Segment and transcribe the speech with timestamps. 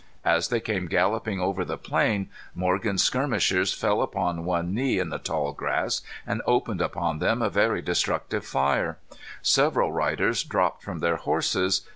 [0.25, 5.19] As they came galloping over the plain, Morgan's skirmishers fell upon one knee, in the
[5.19, 8.97] tall grass, and opened upon them a very destructive fire.
[9.43, 11.83] Several riders dropped from their horses.